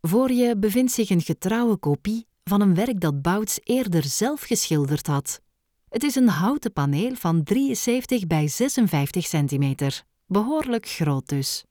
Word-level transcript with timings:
Voor 0.00 0.32
je 0.32 0.56
bevindt 0.56 0.92
zich 0.92 1.10
een 1.10 1.20
getrouwe 1.20 1.76
kopie 1.76 2.26
van 2.44 2.60
een 2.60 2.74
werk 2.74 3.00
dat 3.00 3.22
Bouts 3.22 3.60
eerder 3.64 4.04
zelf 4.04 4.42
geschilderd 4.42 5.06
had. 5.06 5.40
Het 5.88 6.02
is 6.02 6.14
een 6.14 6.28
houten 6.28 6.72
paneel 6.72 7.14
van 7.14 7.42
73 7.42 8.26
bij 8.26 8.48
56 8.48 9.26
centimeter, 9.26 10.02
behoorlijk 10.26 10.88
groot 10.88 11.28
dus. 11.28 11.64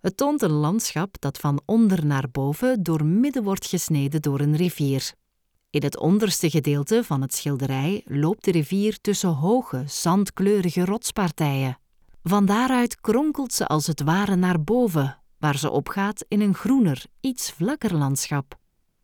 Het 0.00 0.16
toont 0.16 0.42
een 0.42 0.50
landschap 0.50 1.16
dat 1.20 1.38
van 1.38 1.62
onder 1.64 2.06
naar 2.06 2.30
boven 2.30 2.82
door 2.82 3.04
midden 3.04 3.42
wordt 3.42 3.66
gesneden 3.66 4.22
door 4.22 4.40
een 4.40 4.56
rivier. 4.56 5.12
In 5.70 5.82
het 5.82 5.98
onderste 5.98 6.50
gedeelte 6.50 7.04
van 7.04 7.20
het 7.20 7.34
schilderij 7.34 8.02
loopt 8.06 8.44
de 8.44 8.50
rivier 8.50 9.00
tussen 9.00 9.28
hoge, 9.28 9.84
zandkleurige 9.86 10.84
rotspartijen. 10.84 11.78
Van 12.22 12.46
daaruit 12.46 13.00
kronkelt 13.00 13.52
ze 13.52 13.66
als 13.66 13.86
het 13.86 14.02
ware 14.02 14.36
naar 14.36 14.62
boven, 14.62 15.18
waar 15.44 15.58
ze 15.58 15.70
opgaat 15.70 16.24
in 16.28 16.40
een 16.40 16.54
groener, 16.54 17.04
iets 17.20 17.52
vlakker 17.52 17.94
landschap. 17.94 18.58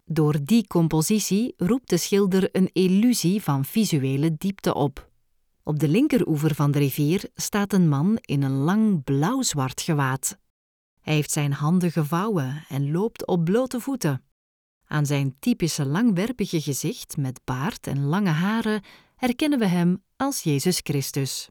Door 0.04 0.36
die 0.44 0.66
compositie 0.66 1.54
roept 1.56 1.88
de 1.88 1.96
schilder 1.96 2.48
een 2.52 2.70
illusie 2.72 3.42
van 3.42 3.64
visuele 3.64 4.36
diepte 4.36 4.74
op. 4.74 5.10
Op 5.62 5.78
de 5.78 5.88
linkeroever 5.88 6.54
van 6.54 6.70
de 6.70 6.78
rivier 6.78 7.30
staat 7.34 7.72
een 7.72 7.88
man 7.88 8.18
in 8.20 8.42
een 8.42 8.56
lang 8.56 9.04
blauw-zwart 9.04 9.80
gewaad. 9.80 10.38
Hij 11.00 11.14
heeft 11.14 11.30
zijn 11.30 11.52
handen 11.52 11.92
gevouwen 11.92 12.64
en 12.68 12.90
loopt 12.90 13.26
op 13.26 13.44
blote 13.44 13.80
voeten. 13.80 14.24
Aan 14.84 15.06
zijn 15.06 15.36
typische 15.38 15.86
langwerpige 15.86 16.60
gezicht 16.60 17.16
met 17.16 17.40
baard 17.44 17.86
en 17.86 18.04
lange 18.04 18.30
haren 18.30 18.82
herkennen 19.16 19.58
we 19.58 19.66
hem 19.66 20.02
als 20.16 20.42
Jezus 20.42 20.80
Christus. 20.82 21.50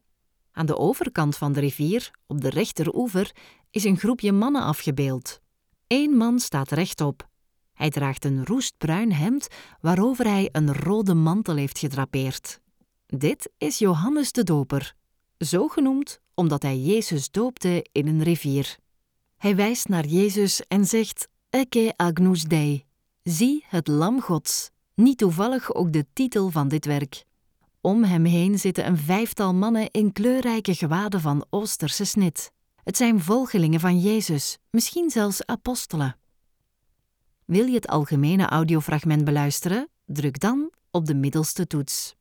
Aan 0.52 0.66
de 0.66 0.76
overkant 0.76 1.36
van 1.36 1.52
de 1.52 1.60
rivier, 1.60 2.10
op 2.26 2.40
de 2.40 2.50
rechteroever, 2.50 3.32
is 3.70 3.84
een 3.84 3.98
groepje 3.98 4.32
mannen 4.32 4.62
afgebeeld. 4.62 5.40
Eén 5.86 6.16
man 6.16 6.38
staat 6.38 6.70
rechtop. 6.70 7.28
Hij 7.72 7.90
draagt 7.90 8.24
een 8.24 8.46
roestbruin 8.46 9.12
hemd 9.12 9.48
waarover 9.80 10.24
hij 10.24 10.48
een 10.52 10.74
rode 10.74 11.14
mantel 11.14 11.56
heeft 11.56 11.78
gedrapeerd. 11.78 12.60
Dit 13.06 13.50
is 13.58 13.78
Johannes 13.78 14.32
de 14.32 14.42
Doper, 14.42 14.94
zo 15.38 15.68
genoemd 15.68 16.20
omdat 16.34 16.62
hij 16.62 16.78
Jezus 16.78 17.30
doopte 17.30 17.86
in 17.92 18.06
een 18.06 18.22
rivier. 18.22 18.78
Hij 19.36 19.56
wijst 19.56 19.88
naar 19.88 20.06
Jezus 20.06 20.60
en 20.60 20.84
zegt: 20.84 21.28
Ecce 21.50 21.92
agnus 21.96 22.42
Dei, 22.42 22.84
zie 23.22 23.64
het 23.68 23.88
Lam 23.88 24.20
Gods. 24.20 24.70
Niet 24.94 25.18
toevallig 25.18 25.74
ook 25.74 25.92
de 25.92 26.06
titel 26.12 26.48
van 26.50 26.68
dit 26.68 26.84
werk. 26.84 27.24
Om 27.80 28.04
hem 28.04 28.24
heen 28.24 28.58
zitten 28.58 28.86
een 28.86 28.98
vijftal 28.98 29.54
mannen 29.54 29.90
in 29.90 30.12
kleurrijke 30.12 30.74
gewaden 30.74 31.20
van 31.20 31.46
Oosterse 31.50 32.04
snit. 32.04 32.52
Het 32.82 32.96
zijn 32.96 33.20
volgelingen 33.20 33.80
van 33.80 33.98
Jezus, 33.98 34.58
misschien 34.70 35.10
zelfs 35.10 35.46
apostelen. 35.46 36.16
Wil 37.44 37.66
je 37.66 37.74
het 37.74 37.88
algemene 37.88 38.46
audiofragment 38.46 39.24
beluisteren? 39.24 39.88
Druk 40.06 40.40
dan 40.40 40.70
op 40.90 41.06
de 41.06 41.14
middelste 41.14 41.66
toets. 41.66 42.16